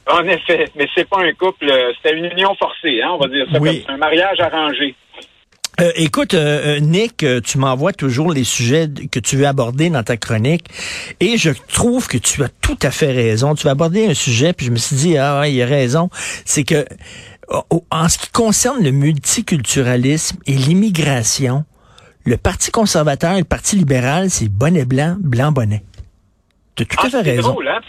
En 0.08 0.22
effet, 0.24 0.68
mais 0.76 0.86
c'est 0.94 1.08
pas 1.08 1.18
un 1.20 1.32
couple, 1.32 1.68
euh, 1.68 1.92
c'était 1.96 2.16
une 2.16 2.26
union 2.26 2.54
forcée, 2.56 3.00
hein, 3.02 3.08
on 3.14 3.18
va 3.18 3.26
dire 3.28 3.44
ça 3.50 3.58
Oui. 3.58 3.82
comme 3.84 3.94
un 3.96 3.98
mariage 3.98 4.38
arrangé. 4.40 4.94
Euh, 5.80 5.92
écoute, 5.96 6.32
euh, 6.34 6.76
euh, 6.76 6.80
Nick, 6.80 7.22
euh, 7.22 7.40
tu 7.42 7.58
m'envoies 7.58 7.92
toujours 7.92 8.32
les 8.32 8.44
sujets 8.44 8.88
que 9.10 9.20
tu 9.20 9.36
veux 9.36 9.46
aborder 9.46 9.90
dans 9.90 10.02
ta 10.02 10.16
chronique 10.16 10.64
et 11.20 11.36
je 11.36 11.50
trouve 11.72 12.08
que 12.08 12.16
tu 12.16 12.42
as 12.42 12.48
tout 12.48 12.78
à 12.82 12.90
fait 12.90 13.12
raison. 13.12 13.54
Tu 13.54 13.64
vas 13.64 13.72
aborder 13.72 14.06
un 14.06 14.14
sujet, 14.14 14.52
puis 14.54 14.66
je 14.66 14.70
me 14.70 14.76
suis 14.76 14.96
dit, 14.96 15.18
ah 15.18 15.40
ouais, 15.40 15.52
il 15.52 15.60
a 15.62 15.66
raison. 15.66 16.08
C'est 16.46 16.64
que 16.64 16.86
euh, 17.50 17.60
en 17.90 18.08
ce 18.08 18.16
qui 18.18 18.30
concerne 18.30 18.82
le 18.82 18.90
multiculturalisme 18.90 20.38
et 20.46 20.54
l'immigration, 20.54 21.64
le 22.24 22.38
Parti 22.38 22.70
conservateur 22.70 23.34
et 23.34 23.38
le 23.40 23.44
Parti 23.44 23.76
libéral, 23.76 24.30
c'est 24.30 24.48
bonnet 24.48 24.84
blanc, 24.86 25.16
blanc 25.20 25.52
bonnet. 25.52 25.82
Tu 26.74 26.84
as 26.84 26.86
tout 26.86 26.96
Ah, 27.02 27.06
à 27.06 27.10
fait 27.10 27.20
raison. 27.20 27.50
drôle, 27.52 27.68
hein? 27.68 27.80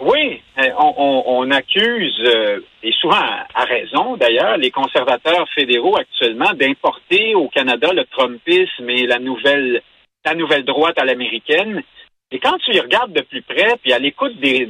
Oui, 0.00 0.40
euh, 0.58 0.70
on, 0.78 1.50
accuse, 1.50 2.18
euh, 2.24 2.60
et 2.82 2.90
souvent 2.92 3.20
à, 3.54 3.64
raison 3.64 4.16
d'ailleurs, 4.16 4.56
les 4.56 4.70
conservateurs 4.70 5.46
fédéraux 5.54 5.96
actuellement 5.98 6.52
d'importer 6.54 7.34
au 7.34 7.48
Canada 7.48 7.92
le 7.92 8.06
Trumpisme 8.06 8.88
et 8.88 9.06
la 9.06 9.18
nouvelle, 9.18 9.82
la 10.24 10.34
nouvelle 10.34 10.64
droite 10.64 10.98
à 10.98 11.04
l'américaine. 11.04 11.82
Et 12.30 12.38
quand 12.38 12.56
tu 12.64 12.74
y 12.74 12.80
regardes 12.80 13.12
de 13.12 13.20
plus 13.20 13.42
près, 13.42 13.76
puis 13.82 13.92
à 13.92 13.98
l'écoute 13.98 14.38
des, 14.38 14.66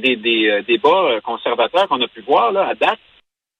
euh, 0.49 0.63
débats 0.63 1.21
conservateurs 1.23 1.87
qu'on 1.87 2.01
a 2.01 2.07
pu 2.09 2.19
voir 2.21 2.51
là, 2.51 2.67
à 2.67 2.75
date, 2.75 2.99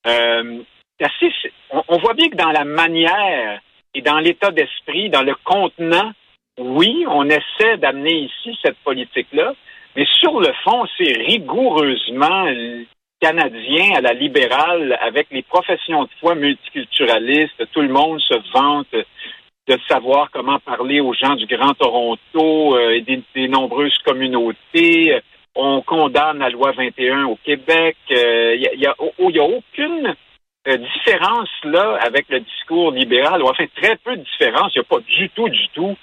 on, 0.06 1.84
on 1.88 1.98
voit 2.00 2.16
bien 2.16 2.30
que 2.30 2.36
dans 2.36 2.52
la 2.52 2.66
manière 2.66 3.62
et 3.94 4.02
dans 4.02 4.20
l'état 4.20 4.52
d'esprit, 4.52 5.10
dans 5.10 5.24
le 5.24 5.36
contenant, 5.46 6.12
oui, 6.60 7.06
on 7.08 7.30
essaie 7.30 7.78
d'amener 7.78 8.14
ici 8.14 8.58
cette 8.62 8.78
politique-là, 8.80 9.54
mais 9.96 10.06
sur 10.20 10.40
le 10.40 10.52
fond, 10.64 10.86
c'est 10.98 11.18
rigoureusement 11.18 12.48
canadien 13.22 13.94
à 13.96 14.02
la 14.02 14.14
libérale 14.14 14.98
avec 15.00 15.28
les 15.32 15.44
professions 15.44 16.04
de 16.04 16.10
foi 16.20 16.36
multiculturalistes. 16.36 17.72
Tout 17.72 17.82
le 17.82 17.90
monde 17.90 18.20
se 18.20 18.36
vante 18.52 18.94
de 19.68 19.78
savoir 19.88 20.32
comment 20.32 20.60
parler 20.60 21.00
aux 21.00 21.14
gens 21.14 21.36
du 21.36 21.46
Grand 21.46 21.74
Toronto 21.76 22.76
euh, 22.76 22.96
et 22.96 23.02
des, 23.02 23.48
nombreuses 23.48 23.98
communautés. 24.00 25.20
On 25.56 25.82
condamne 25.82 26.40
la 26.40 26.50
loi 26.50 26.72
21 26.72 27.26
au 27.26 27.38
Québec. 27.44 27.96
Il 28.10 28.60
n'y 28.60 28.68
a, 28.68 28.74
y 28.74 29.40
a, 29.40 29.44
aucune 29.44 30.16
euh, 30.68 30.78
différence 30.78 31.50
là 31.64 32.00
avec 32.02 32.28
le 32.30 32.40
discours 32.40 32.92
libéral, 32.92 33.44
ou 33.44 33.50
enfin 33.50 33.66
très 33.76 33.98
peu 33.98 34.16
de 34.16 34.24
différence. 34.24 34.74
Il 34.74 34.80
n'y 34.80 34.86
a 34.86 34.90
pas 34.90 35.00
du 35.00 35.30
tout, 35.30 35.50
du 35.50 35.68
tout 35.70 35.96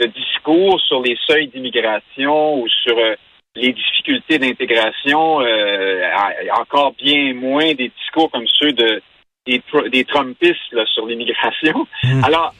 de 0.00 0.06
discours 0.06 0.80
sur 0.80 1.02
les 1.02 1.16
seuils 1.26 1.48
d'immigration 1.48 2.60
ou 2.60 2.68
sur 2.68 2.98
euh, 2.98 3.14
les 3.56 3.72
difficultés 3.72 4.38
d'intégration, 4.38 5.40
euh, 5.40 6.02
encore 6.58 6.92
bien 6.92 7.34
moins 7.34 7.72
des 7.74 7.90
discours 8.00 8.30
comme 8.30 8.46
ceux 8.58 8.72
de 8.72 9.02
des, 9.46 9.62
des 9.92 10.04
Trumpistes 10.04 10.72
là, 10.72 10.84
sur 10.86 11.06
l'immigration. 11.06 11.86
Mmh. 12.02 12.24
Alors, 12.24 12.54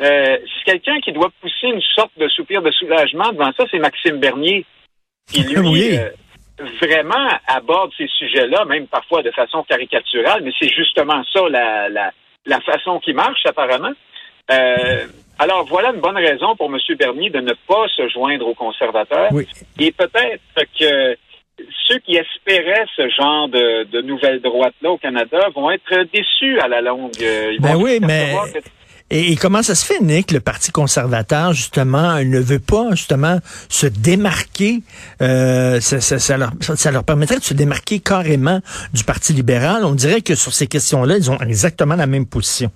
euh, 0.00 0.38
c'est 0.42 0.72
quelqu'un 0.72 1.00
qui 1.00 1.12
doit 1.12 1.30
pousser 1.40 1.66
une 1.66 1.82
sorte 1.96 2.12
de 2.16 2.28
soupir 2.28 2.62
de 2.62 2.70
soulagement 2.70 3.32
devant 3.32 3.50
ça, 3.56 3.64
c'est 3.70 3.78
Maxime 3.78 4.18
Bernier, 4.18 4.64
qui 5.30 5.42
lui 5.48 5.58
oui. 5.58 5.98
euh, 5.98 6.10
vraiment 6.80 7.28
aborde 7.46 7.90
ces 7.98 8.06
sujets-là, 8.06 8.64
même 8.66 8.86
parfois 8.86 9.22
de 9.22 9.30
façon 9.32 9.64
caricaturale, 9.64 10.42
mais 10.44 10.52
c'est 10.60 10.72
justement 10.72 11.22
ça 11.32 11.48
la, 11.48 11.88
la, 11.88 12.12
la 12.46 12.60
façon 12.60 13.00
qui 13.00 13.12
marche 13.12 13.44
apparemment. 13.44 13.92
Euh, 14.50 15.06
alors 15.38 15.64
voilà 15.68 15.90
une 15.94 16.00
bonne 16.00 16.16
raison 16.16 16.56
pour 16.56 16.66
M. 16.66 16.78
Bernier 16.98 17.30
de 17.30 17.40
ne 17.40 17.54
pas 17.66 17.86
se 17.96 18.08
joindre 18.08 18.46
aux 18.46 18.54
conservateurs. 18.54 19.28
Oui. 19.32 19.46
Et 19.78 19.92
peut-être 19.92 20.66
que 20.78 21.16
ceux 21.86 21.98
qui 22.00 22.16
espéraient 22.16 22.86
ce 22.96 23.08
genre 23.08 23.48
de, 23.48 23.84
de 23.84 24.00
nouvelle 24.02 24.40
droite-là 24.40 24.90
au 24.90 24.98
Canada 24.98 25.38
vont 25.54 25.70
être 25.70 26.04
déçus 26.12 26.60
à 26.60 26.68
la 26.68 26.80
longue. 26.80 27.12
Ils 27.20 27.58
ben 27.60 27.74
vont 27.74 27.82
oui, 27.82 27.98
mais... 28.00 28.34
que... 28.52 28.58
Et, 29.10 29.36
comment 29.36 29.62
ça 29.62 29.74
se 29.74 29.86
fait, 29.86 30.00
Nick, 30.02 30.32
le 30.32 30.40
Parti 30.40 30.70
conservateur, 30.70 31.54
justement, 31.54 32.22
ne 32.22 32.38
veut 32.38 32.58
pas, 32.58 32.90
justement, 32.90 33.38
se 33.70 33.86
démarquer, 33.86 34.82
euh, 35.22 35.80
ça, 35.80 36.02
ça, 36.02 36.18
ça, 36.18 36.36
leur, 36.36 36.50
ça 36.60 36.90
leur 36.90 37.04
permettrait 37.04 37.38
de 37.38 37.44
se 37.44 37.54
démarquer 37.54 38.00
carrément 38.00 38.60
du 38.92 39.04
Parti 39.04 39.32
libéral. 39.32 39.86
On 39.86 39.94
dirait 39.94 40.20
que 40.20 40.34
sur 40.34 40.52
ces 40.52 40.66
questions-là, 40.66 41.16
ils 41.16 41.30
ont 41.30 41.38
exactement 41.38 41.96
la 41.96 42.06
même 42.06 42.26
position. 42.26 42.70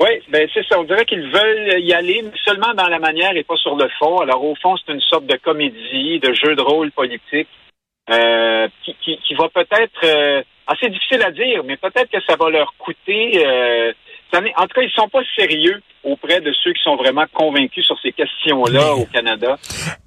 Oui, 0.00 0.10
ben 0.28 0.48
c'est 0.54 0.64
ça. 0.66 0.78
On 0.78 0.84
dirait 0.84 1.04
qu'ils 1.04 1.28
veulent 1.28 1.80
y 1.80 1.92
aller, 1.92 2.22
mais 2.22 2.30
seulement 2.44 2.72
dans 2.74 2.86
la 2.88 2.98
manière 2.98 3.36
et 3.36 3.42
pas 3.42 3.56
sur 3.56 3.76
le 3.76 3.88
fond. 3.98 4.18
Alors, 4.18 4.44
au 4.44 4.54
fond, 4.54 4.76
c'est 4.76 4.92
une 4.92 5.00
sorte 5.00 5.26
de 5.26 5.36
comédie, 5.36 6.20
de 6.20 6.32
jeu 6.32 6.54
de 6.54 6.62
rôle 6.62 6.92
politique 6.92 7.48
euh, 8.10 8.68
qui, 8.84 8.94
qui, 9.02 9.18
qui, 9.18 9.34
va 9.34 9.48
peut-être... 9.48 10.04
Euh, 10.04 10.42
assez 10.68 10.90
difficile 10.90 11.22
à 11.22 11.30
dire, 11.30 11.64
mais 11.64 11.76
peut-être 11.76 12.10
que 12.10 12.20
ça 12.28 12.36
va 12.36 12.50
leur 12.50 12.74
coûter... 12.78 13.44
Euh, 13.44 13.92
en 14.34 14.62
tout 14.66 14.74
cas, 14.74 14.82
ils 14.82 14.92
sont 14.94 15.08
pas 15.08 15.22
sérieux 15.36 15.80
auprès 16.04 16.40
de 16.40 16.52
ceux 16.62 16.72
qui 16.72 16.82
sont 16.82 16.96
vraiment 16.96 17.24
convaincus 17.32 17.84
sur 17.84 17.96
ces 18.00 18.12
questions-là 18.12 18.94
au 18.94 19.04
Canada. 19.06 19.58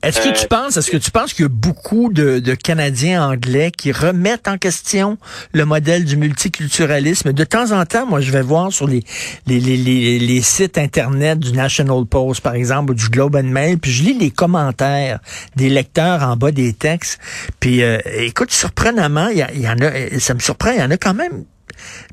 Est-ce 0.01 0.21
que 0.21 0.29
euh, 0.29 0.31
tu 0.31 0.47
penses, 0.47 0.77
est-ce 0.77 0.89
que 0.89 0.97
tu 0.97 1.11
penses 1.11 1.33
qu'il 1.33 1.43
y 1.43 1.45
a 1.45 1.51
beaucoup 1.51 2.11
de, 2.11 2.39
de, 2.39 2.55
Canadiens 2.55 3.27
anglais 3.27 3.71
qui 3.75 3.91
remettent 3.91 4.47
en 4.47 4.57
question 4.57 5.17
le 5.53 5.65
modèle 5.65 6.05
du 6.05 6.17
multiculturalisme? 6.17 7.33
De 7.33 7.43
temps 7.43 7.71
en 7.71 7.85
temps, 7.85 8.05
moi, 8.05 8.21
je 8.21 8.31
vais 8.31 8.41
voir 8.41 8.71
sur 8.71 8.87
les, 8.87 9.03
les, 9.47 9.59
les, 9.59 9.77
les, 9.77 10.19
les 10.19 10.41
sites 10.41 10.77
Internet 10.77 11.39
du 11.39 11.51
National 11.51 12.05
Post, 12.05 12.41
par 12.41 12.55
exemple, 12.55 12.91
ou 12.91 12.95
du 12.95 13.09
Globe 13.09 13.35
and 13.35 13.43
Mail, 13.43 13.77
puis 13.77 13.91
je 13.91 14.03
lis 14.03 14.17
les 14.17 14.31
commentaires 14.31 15.19
des 15.55 15.69
lecteurs 15.69 16.23
en 16.23 16.35
bas 16.37 16.51
des 16.51 16.73
textes. 16.73 17.19
Puis, 17.59 17.83
euh, 17.83 17.99
écoute, 18.17 18.51
surprenamment, 18.51 19.27
il 19.27 19.37
y, 19.37 19.61
y 19.61 19.67
en 19.67 19.77
a, 19.81 20.19
ça 20.19 20.33
me 20.33 20.39
surprend, 20.39 20.71
il 20.71 20.79
y 20.79 20.83
en 20.83 20.91
a 20.91 20.97
quand 20.97 21.13
même 21.13 21.45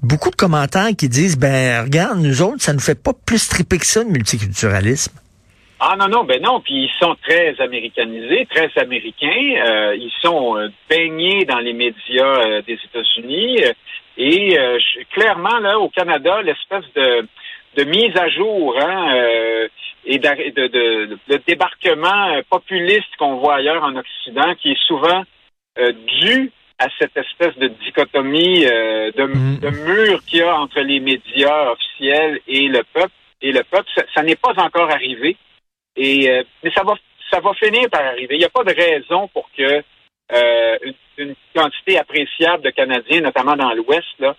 beaucoup 0.02 0.30
de 0.30 0.36
commentaires 0.36 0.90
qui 0.96 1.08
disent 1.08 1.38
ben 1.38 1.82
regarde 1.84 2.18
nous 2.18 2.42
autres 2.42 2.60
ça 2.60 2.72
nous 2.72 2.80
fait 2.80 3.00
pas 3.00 3.12
plus 3.26 3.48
triper 3.48 3.78
que 3.78 3.86
ça 3.86 4.02
le 4.02 4.10
multiculturalisme. 4.10 5.18
Ah 5.80 5.94
non 5.96 6.08
non 6.08 6.24
ben 6.24 6.42
non 6.42 6.60
puis 6.60 6.74
ils 6.74 6.90
sont 6.98 7.14
très 7.22 7.54
américanisés 7.60 8.46
très 8.50 8.68
américains 8.76 9.54
euh, 9.64 9.94
ils 9.94 10.12
sont 10.22 10.56
euh, 10.56 10.68
baignés 10.90 11.44
dans 11.44 11.60
les 11.60 11.72
médias 11.72 12.24
euh, 12.24 12.62
des 12.62 12.78
États-Unis 12.84 13.58
et 14.16 14.58
clairement 15.12 15.58
là 15.60 15.78
au 15.78 15.88
Canada 15.90 16.42
l'espèce 16.42 16.84
de 16.94 17.84
mise 17.84 18.16
à 18.16 18.28
jour 18.28 18.76
hein, 18.80 19.14
et 20.04 20.18
de, 20.18 20.66
de, 21.28 21.40
débarquement 21.46 22.40
populiste 22.50 23.14
qu'on 23.16 23.36
voit 23.36 23.56
ailleurs 23.56 23.84
en 23.84 23.94
Occident 23.94 24.56
qui 24.60 24.72
est 24.72 24.86
souvent 24.88 25.22
dû 26.20 26.50
à 26.78 26.86
cette 26.98 27.16
espèce 27.16 27.56
de 27.58 27.68
dichotomie 27.68 28.64
euh, 28.66 29.10
de, 29.12 29.24
mmh. 29.24 29.58
de, 29.58 29.70
mur 29.70 30.24
qu'il 30.24 30.38
y 30.38 30.42
a 30.42 30.56
entre 30.56 30.80
les 30.80 31.00
médias 31.00 31.72
officiels 31.72 32.40
et 32.46 32.68
le 32.68 32.82
peuple. 32.92 33.12
Et 33.42 33.52
le 33.52 33.62
peuple, 33.64 33.88
ça, 33.94 34.02
ça 34.14 34.22
n'est 34.22 34.36
pas 34.36 34.54
encore 34.56 34.90
arrivé. 34.90 35.36
Et 35.96 36.30
euh, 36.30 36.42
mais 36.62 36.70
ça 36.70 36.82
va, 36.84 36.94
ça 37.30 37.40
va 37.40 37.52
finir 37.54 37.88
par 37.90 38.04
arriver. 38.04 38.36
Il 38.36 38.38
n'y 38.38 38.44
a 38.44 38.50
pas 38.50 38.64
de 38.64 38.74
raison 38.74 39.28
pour 39.28 39.48
que 39.56 39.82
euh, 40.32 40.78
une, 40.82 40.94
une, 41.18 41.34
quantité 41.54 41.98
appréciable 41.98 42.62
de 42.62 42.70
Canadiens, 42.70 43.22
notamment 43.22 43.56
dans 43.56 43.72
l'Ouest, 43.72 44.06
là, 44.20 44.36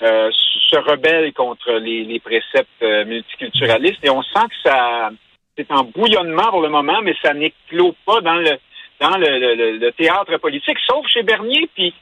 se 0.00 0.76
rebellent 0.78 1.32
contre 1.32 1.72
les, 1.72 2.04
les 2.04 2.20
préceptes 2.20 2.82
multiculturalistes. 3.06 4.04
Et 4.04 4.10
on 4.10 4.22
sent 4.22 4.46
que 4.48 4.68
ça, 4.68 5.10
c'est 5.56 5.70
en 5.70 5.84
bouillonnement 5.84 6.50
pour 6.50 6.62
le 6.62 6.70
moment, 6.70 7.00
mais 7.02 7.14
ça 7.22 7.34
n'éclot 7.34 7.94
pas 8.06 8.20
dans 8.20 8.36
le 8.36 8.58
dans 9.00 9.16
le, 9.16 9.38
le, 9.38 9.78
le, 9.78 9.92
théâtre 9.92 10.36
politique, 10.38 10.78
sauf 10.86 11.06
chez 11.08 11.22
Bernier. 11.22 11.68
Puis 11.74 11.94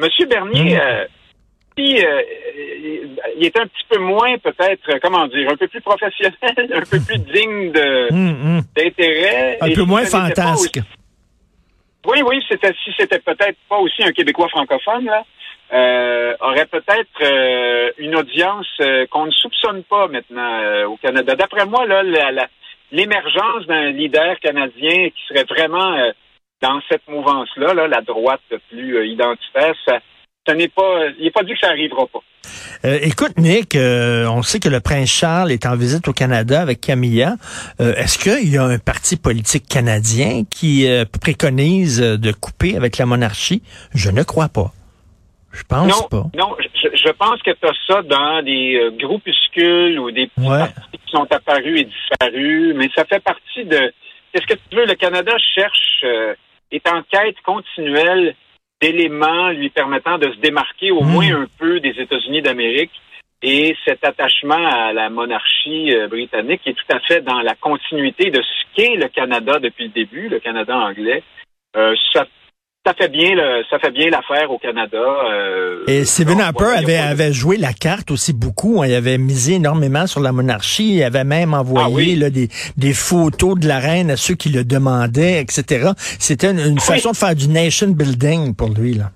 M. 0.00 0.08
Bernier, 0.28 0.74
mmh. 0.74 0.80
euh, 0.80 1.04
puis, 1.76 2.04
euh, 2.04 2.22
il 3.36 3.46
est 3.46 3.58
un 3.58 3.66
petit 3.66 3.84
peu 3.88 3.98
moins, 3.98 4.38
peut-être, 4.38 4.98
comment 5.02 5.26
dire, 5.26 5.50
un 5.50 5.56
peu 5.56 5.66
plus 5.66 5.80
professionnel, 5.80 6.34
un 6.72 6.80
peu 6.80 7.00
plus 7.00 7.18
digne 7.18 7.72
de, 7.72 8.12
mmh, 8.12 8.60
d'intérêt. 8.76 9.58
Un 9.60 9.72
peu 9.72 9.82
moins 9.82 10.04
fantasque. 10.04 10.80
Oui, 12.06 12.22
oui, 12.24 12.40
c'était, 12.48 12.72
si 12.84 12.92
c'était 12.96 13.18
peut-être 13.18 13.58
pas 13.68 13.78
aussi 13.78 14.04
un 14.04 14.12
Québécois 14.12 14.48
francophone, 14.48 15.06
là, 15.06 15.24
euh, 15.72 16.36
aurait 16.40 16.66
peut-être 16.66 17.22
euh, 17.22 17.90
une 17.98 18.14
audience 18.14 18.68
euh, 18.80 19.06
qu'on 19.10 19.26
ne 19.26 19.30
soupçonne 19.32 19.82
pas 19.84 20.06
maintenant 20.08 20.60
euh, 20.60 20.86
au 20.86 20.96
Canada. 20.98 21.34
D'après 21.34 21.66
moi, 21.66 21.86
là, 21.86 22.02
l'émergence 22.92 23.66
d'un 23.66 23.90
leader 23.90 24.38
canadien 24.40 25.08
qui 25.08 25.22
serait 25.28 25.44
vraiment 25.44 26.12
dans 26.64 26.80
cette 26.88 27.06
mouvance-là, 27.08 27.74
là, 27.74 27.86
la 27.88 28.00
droite 28.00 28.40
plus 28.70 28.96
euh, 28.96 29.06
identitaire, 29.06 29.74
ça, 29.86 30.54
n'est 30.54 30.68
pas, 30.68 31.08
il 31.18 31.24
n'est 31.24 31.30
pas 31.30 31.42
dit 31.42 31.52
que 31.52 31.58
ça 31.60 31.68
n'arrivera 31.68 32.06
pas. 32.06 32.20
Euh, 32.86 32.98
écoute, 33.02 33.36
Nick, 33.38 33.74
euh, 33.76 34.26
on 34.26 34.42
sait 34.42 34.60
que 34.60 34.68
le 34.70 34.80
prince 34.80 35.10
Charles 35.10 35.52
est 35.52 35.66
en 35.66 35.76
visite 35.76 36.08
au 36.08 36.12
Canada 36.12 36.60
avec 36.62 36.80
Camilla. 36.80 37.34
Euh, 37.80 37.94
Est-ce 37.94 38.18
qu'il 38.18 38.48
y 38.50 38.56
a 38.56 38.64
un 38.64 38.78
parti 38.78 39.16
politique 39.16 39.66
canadien 39.68 40.42
qui 40.50 40.86
préconise 41.22 42.00
de 42.00 42.32
couper 42.32 42.76
avec 42.76 42.96
la 42.98 43.06
monarchie? 43.06 43.62
Je 43.94 44.10
ne 44.10 44.22
crois 44.22 44.48
pas. 44.48 44.72
Je 45.52 45.62
pense 45.64 45.88
non, 45.88 46.08
pas. 46.08 46.24
Non, 46.36 46.56
je, 46.58 46.88
je 46.96 47.12
pense 47.12 47.40
que 47.42 47.52
tu 47.52 47.66
as 47.66 47.72
ça 47.86 48.02
dans 48.02 48.42
des 48.42 48.90
groupuscules 49.00 49.98
ou 49.98 50.10
des 50.10 50.26
petits 50.28 50.48
Ouais. 50.48 50.58
partis 50.58 50.98
qui 51.04 51.10
sont 51.10 51.26
apparus 51.30 51.80
et 51.80 51.84
disparus, 51.84 52.74
mais 52.76 52.88
ça 52.96 53.04
fait 53.04 53.22
partie 53.22 53.64
de... 53.64 53.92
Qu'est-ce 54.32 54.46
que 54.46 54.58
tu 54.68 54.76
veux? 54.76 54.84
Le 54.86 54.96
Canada 54.96 55.32
cherche, 55.54 56.04
est 56.76 56.88
en 56.88 57.02
quête 57.02 57.40
continuelle 57.42 58.34
d'éléments 58.80 59.50
lui 59.50 59.70
permettant 59.70 60.18
de 60.18 60.30
se 60.30 60.38
démarquer 60.38 60.90
au 60.90 61.02
Mm. 61.02 61.12
moins 61.12 61.42
un 61.42 61.46
peu 61.58 61.80
des 61.80 61.94
États-Unis 62.00 62.42
d'Amérique. 62.42 62.92
Et 63.42 63.76
cet 63.84 64.04
attachement 64.04 64.54
à 64.54 64.92
la 64.92 65.10
monarchie 65.10 65.94
euh, 65.94 66.08
britannique 66.08 66.62
est 66.66 66.72
tout 66.72 66.96
à 66.96 67.00
fait 67.00 67.20
dans 67.20 67.40
la 67.40 67.54
continuité 67.54 68.30
de 68.30 68.40
ce 68.40 68.64
qu'est 68.74 68.96
le 68.96 69.08
Canada 69.08 69.58
depuis 69.58 69.84
le 69.84 69.90
début, 69.90 70.28
le 70.28 70.40
Canada 70.40 70.76
anglais. 70.76 71.22
Euh, 71.76 71.94
ça, 72.12 72.26
ça 72.86 72.92
fait 72.94 73.08
bien 73.08 73.34
le, 73.34 73.64
ça 73.70 73.78
fait 73.78 73.90
bien 73.90 74.10
l'affaire 74.10 74.50
au 74.50 74.58
Canada. 74.58 74.98
Euh, 74.98 75.84
Et 75.86 76.04
Stephen 76.04 76.40
Harper 76.40 76.66
avait, 76.76 77.32
joué 77.32 77.56
la 77.56 77.72
carte 77.72 78.10
aussi 78.10 78.32
beaucoup. 78.32 78.82
hein. 78.82 78.86
Il 78.86 78.94
avait 78.94 79.16
misé 79.18 79.54
énormément 79.54 80.06
sur 80.06 80.20
la 80.20 80.32
monarchie. 80.32 80.96
Il 80.96 81.02
avait 81.02 81.24
même 81.24 81.54
envoyé 81.54 81.86
Ah 81.86 81.90
oui. 81.90 82.16
là, 82.16 82.30
des, 82.30 82.48
des 82.76 82.92
photos 82.92 83.58
de 83.58 83.66
la 83.68 83.78
reine 83.78 84.10
à 84.10 84.16
ceux 84.16 84.34
qui 84.34 84.50
le 84.50 84.64
demandaient, 84.64 85.40
etc. 85.40 85.90
C'était 85.96 86.50
une, 86.50 86.60
une 86.60 86.78
façon 86.80 87.12
de 87.12 87.16
faire 87.16 87.34
du 87.34 87.48
nation 87.48 87.88
building 87.88 88.54
pour 88.54 88.68
lui. 88.68 88.94
Là. 88.94 89.10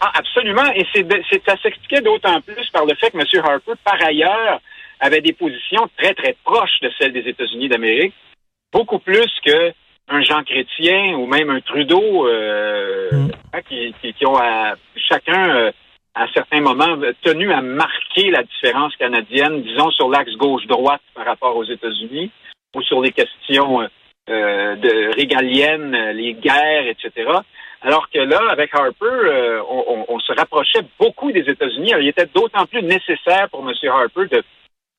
Ah, 0.00 0.12
absolument. 0.18 0.66
Et 0.74 0.84
c'est- 0.92 1.06
ça 1.46 1.56
s'expliquait 1.62 2.02
d'autant 2.02 2.40
plus 2.42 2.68
par 2.72 2.84
le 2.84 2.94
fait 2.96 3.10
que 3.10 3.18
M. 3.18 3.24
Harper, 3.44 3.72
par 3.84 3.98
ailleurs, 4.04 4.60
avait 5.00 5.20
des 5.20 5.32
positions 5.32 5.88
très, 5.96 6.12
très 6.14 6.36
proches 6.44 6.78
de 6.82 6.90
celles 6.98 7.12
des 7.12 7.20
États-Unis 7.28 7.68
d'Amérique, 7.68 8.14
beaucoup 8.72 8.98
plus 8.98 9.30
que 9.44 9.72
un 10.12 10.22
Jean 10.22 10.42
Chrétien 10.44 11.14
ou 11.16 11.26
même 11.26 11.50
un 11.50 11.60
Trudeau, 11.60 12.26
euh, 12.28 13.10
Mm. 13.12 13.30
hein, 13.52 13.60
qui, 13.68 13.94
qui- 14.00 14.12
qui 14.14 14.26
ont 14.26 14.36
à- 14.36 14.74
chacun, 14.96 15.56
euh, 15.56 15.72
à 16.14 16.26
certains 16.34 16.60
moments, 16.60 16.96
tenu 17.22 17.50
à 17.52 17.60
marquer 17.62 18.30
la 18.30 18.42
différence 18.42 18.94
canadienne, 18.96 19.62
disons, 19.62 19.90
sur 19.90 20.08
l'axe 20.10 20.32
gauche-droite 20.36 21.00
par 21.14 21.24
rapport 21.26 21.56
aux 21.56 21.64
États-Unis, 21.64 22.30
ou 22.74 22.82
sur 22.82 23.00
les 23.00 23.12
questions 23.12 23.80
euh, 23.82 23.86
euh, 24.30 24.76
de 24.76 25.14
régaliennes, 25.16 25.94
euh, 25.94 26.12
les 26.12 26.34
guerres, 26.34 26.86
etc. 26.86 27.28
Alors 27.80 28.08
que 28.10 28.20
là, 28.20 28.40
avec 28.50 28.70
Harper, 28.72 29.06
euh, 29.06 29.60
on, 29.68 29.84
on- 29.88 30.04
on 30.14 30.18
se 30.20 30.32
rapprochait 30.32 30.82
beaucoup 31.00 31.32
des 31.32 31.40
États-Unis. 31.50 31.92
Il 32.00 32.06
était 32.08 32.26
d'autant 32.32 32.64
plus 32.66 32.82
nécessaire 32.82 33.48
pour 33.50 33.68
M. 33.68 33.74
Harper 33.90 34.28
de, 34.30 34.42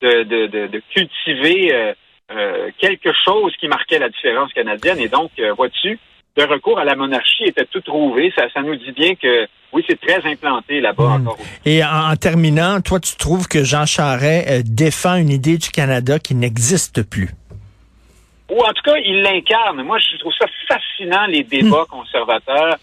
de, 0.02 0.22
de, 0.24 0.46
de- 0.48 0.66
de 0.66 0.82
cultiver 0.94 1.72
euh, 2.32 2.70
quelque 2.78 3.10
chose 3.24 3.52
qui 3.60 3.68
marquait 3.68 3.98
la 3.98 4.08
différence 4.08 4.52
canadienne. 4.52 4.98
Et 4.98 5.08
donc, 5.08 5.30
euh, 5.38 5.52
vois-tu, 5.54 5.98
le 6.36 6.44
recours 6.44 6.78
à 6.78 6.84
la 6.84 6.96
monarchie 6.96 7.44
était 7.44 7.66
tout 7.66 7.80
trouvé. 7.80 8.32
Ça, 8.36 8.44
ça 8.52 8.62
nous 8.62 8.76
dit 8.76 8.92
bien 8.92 9.14
que, 9.14 9.46
oui, 9.72 9.84
c'est 9.88 10.00
très 10.00 10.24
implanté 10.28 10.80
là-bas 10.80 11.18
Mm. 11.18 11.26
encore. 11.28 11.38
Et 11.64 11.84
en, 11.84 12.10
en 12.12 12.16
terminant, 12.16 12.80
toi, 12.80 12.98
tu 13.00 13.16
trouves 13.16 13.46
que 13.48 13.62
Jean 13.62 13.86
Charest 13.86 14.48
euh, 14.50 14.62
défend 14.64 15.16
une 15.16 15.30
idée 15.30 15.58
du 15.58 15.70
Canada 15.70 16.18
qui 16.18 16.34
n'existe 16.34 17.02
plus? 17.08 17.30
Ou 18.50 18.58
en 18.62 18.72
tout 18.72 18.82
cas, 18.84 18.96
il 18.98 19.22
l'incarne. 19.22 19.82
Moi, 19.82 19.98
je 19.98 20.18
trouve 20.18 20.32
ça 20.38 20.46
fascinant, 20.68 21.26
les 21.26 21.44
débats 21.44 21.86
conservateurs, 21.90 22.76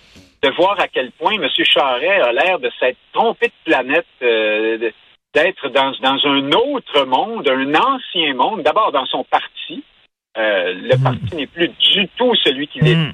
de 0.43 0.50
voir 0.57 0.79
à 0.79 0.88
quel 0.88 1.12
point 1.12 1.33
M. 1.33 1.48
Charest 1.63 2.24
a 2.24 2.31
l'air 2.33 2.60
de 2.60 2.69
s'être 2.79 2.98
trompé 3.13 3.48
de 3.48 3.53
planète, 3.71 4.05
euh, 4.24 4.77
de- 4.79 4.93
d'être 5.33 5.69
dans, 5.69 5.91
dans 6.01 6.19
un 6.27 6.51
autre 6.51 7.05
monde, 7.05 7.47
un 7.47 7.73
ancien 7.75 8.33
monde, 8.33 8.63
d'abord 8.63 8.91
dans 8.91 9.05
son 9.05 9.23
parti. 9.23 9.83
Euh, 10.38 10.73
le 10.73 10.97
Mm. 10.97 11.03
parti 11.03 11.35
n'est 11.35 11.47
plus 11.47 11.67
du 11.69 12.07
tout 12.17 12.33
celui 12.35 12.67
qu'il 12.67 12.88
est 12.88 12.95
Mm. 12.95 13.13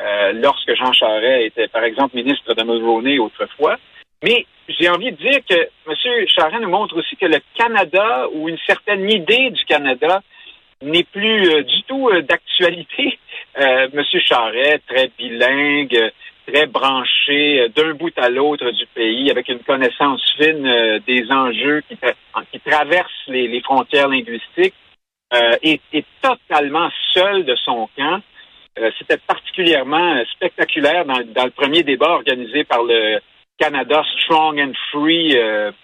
euh, 0.00 0.32
lorsque 0.34 0.74
Jean 0.74 0.92
Charest 0.92 1.46
était, 1.46 1.68
par 1.68 1.84
exemple, 1.84 2.16
ministre 2.16 2.54
de 2.54 2.62
Mulroney 2.62 3.18
autrefois. 3.18 3.76
Mais 4.22 4.46
j'ai 4.68 4.88
envie 4.88 5.12
de 5.12 5.16
dire 5.16 5.40
que 5.48 5.68
M. 5.88 6.26
Charest 6.26 6.60
nous 6.60 6.68
montre 6.68 6.96
aussi 6.96 7.16
que 7.16 7.26
le 7.26 7.38
Canada, 7.54 8.26
ou 8.32 8.48
une 8.48 8.58
certaine 8.66 9.08
idée 9.10 9.50
du 9.50 9.64
Canada, 9.64 10.22
n'est 10.82 11.04
plus 11.04 11.48
euh, 11.54 11.62
du 11.62 11.82
tout 11.84 12.10
d'actualité. 12.22 13.18
M. 13.56 13.90
Charest, 14.24 14.82
très 14.86 15.10
bilingue, 15.18 16.12
très 16.48 16.66
branché 16.66 17.60
euh, 17.60 17.68
d'un 17.68 17.94
bout 17.94 18.12
à 18.16 18.28
l'autre 18.28 18.70
du 18.70 18.86
pays, 18.86 19.30
avec 19.30 19.48
une 19.48 19.60
connaissance 19.60 20.22
fine 20.36 20.66
euh, 20.66 20.98
des 21.06 21.30
enjeux 21.30 21.82
qui, 21.88 21.94
tra- 21.94 22.14
traversent 22.64 23.26
les, 23.28 23.60
frontières 23.60 24.08
linguistiques, 24.08 24.74
euh, 25.34 25.56
est, 25.62 25.80
totalement 26.22 26.88
seul 27.12 27.44
de 27.44 27.54
son 27.56 27.88
camp. 27.96 28.20
Euh, 28.78 28.90
C'était 28.98 29.18
particulièrement 29.18 30.22
spectaculaire 30.32 31.04
dans, 31.04 31.44
le 31.44 31.50
premier 31.50 31.82
débat 31.82 32.12
organisé 32.12 32.64
par 32.64 32.82
le 32.82 33.20
Canada 33.58 34.02
Strong 34.22 34.60
and 34.60 34.72
Free, 34.92 35.36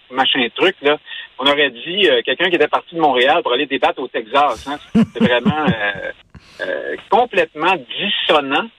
machin 0.09 0.47
truc. 0.55 0.77
Là. 0.81 0.97
On 1.37 1.45
aurait 1.45 1.71
dit 1.71 2.07
quelqu'un 2.23 2.49
qui 2.49 2.55
était 2.55 2.69
parti 2.69 2.95
de 2.95 3.01
Montréal 3.01 3.43
pour 3.43 3.51
aller 3.51 3.65
débattre 3.65 3.99
au 3.99 4.07
Texas. 4.07 4.65
Hein. 4.65 4.77
C'est 4.93 5.19
vraiment 5.21 5.65
complètement 7.09 7.75
dissonant. 7.99 8.69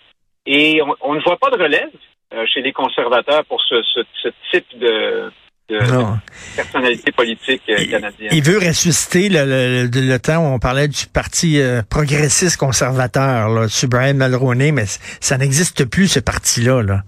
Et 0.46 0.80
on, 0.82 0.94
on 1.00 1.14
ne 1.14 1.20
voit 1.20 1.36
pas 1.38 1.50
de 1.50 1.62
relève 1.62 1.88
euh, 2.34 2.44
chez 2.52 2.62
les 2.62 2.72
conservateurs 2.72 3.44
pour 3.46 3.60
ce, 3.62 3.82
ce, 3.82 4.00
ce 4.22 4.28
type 4.50 4.78
de, 4.78 5.30
de, 5.68 5.78
Non. 5.92 6.12
de 6.12 6.56
personnalité 6.56 7.10
politique 7.12 7.62
euh, 7.68 7.84
canadienne. 7.90 8.30
Il 8.32 8.42
veut 8.42 8.58
ressusciter 8.58 9.28
le, 9.28 9.44
le- 9.44 9.90
le- 9.92 10.08
le 10.12 10.18
temps 10.18 10.38
où 10.38 10.54
on 10.54 10.58
parlait 10.58 10.88
du 10.88 11.06
parti 11.12 11.60
euh, 11.60 11.82
progressiste 11.88 12.56
conservateur, 12.58 13.48
là, 13.48 13.68
sur 13.68 13.88
Brian 13.88 14.14
Mulroney, 14.14 14.72
mais 14.72 14.84
ça 14.86 15.36
n'existe 15.38 15.84
plus, 15.90 16.08
ce 16.08 16.20
parti-là. 16.20 16.82
Là. 16.82 17.00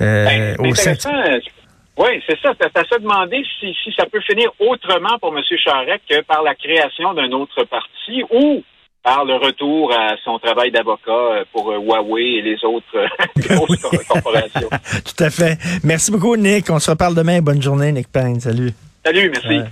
Euh, 0.00 0.24
Ben. 0.24 0.56
Oui, 1.96 2.20
c'est 2.26 2.38
ça. 2.42 2.52
C'est 2.60 2.76
à 2.76 2.84
se 2.84 2.98
demander 3.00 3.42
si, 3.60 3.72
si 3.84 3.92
ça 3.96 4.04
peut 4.06 4.20
finir 4.22 4.50
autrement 4.58 5.16
pour 5.20 5.32
M. 5.36 5.42
Charest 5.56 6.02
que 6.10 6.20
par 6.22 6.42
la 6.42 6.54
création 6.56 7.14
d'un 7.14 7.30
autre 7.30 7.62
parti 7.64 8.22
ou 8.32 8.64
par 9.04 9.24
le 9.24 9.34
retour 9.36 9.92
à 9.92 10.16
son 10.24 10.38
travail 10.38 10.72
d'avocat 10.72 11.12
euh, 11.12 11.44
pour 11.52 11.70
euh, 11.70 11.78
Huawei 11.78 12.38
et 12.38 12.42
les 12.42 12.56
autres 12.64 12.84
euh, 12.96 13.06
grosses 13.56 13.80
cor- 13.80 13.92
corporations. 14.08 14.68
Tout 15.04 15.22
à 15.22 15.30
fait. 15.30 15.58
Merci 15.84 16.10
beaucoup, 16.10 16.34
Nick. 16.36 16.68
On 16.70 16.78
se 16.80 16.90
reparle 16.90 17.14
demain. 17.14 17.40
Bonne 17.42 17.62
journée, 17.62 17.92
Nick 17.92 18.08
Payne. 18.10 18.40
Salut. 18.40 18.72
Salut, 19.04 19.30
merci. 19.30 19.48
Ouais. 19.60 19.64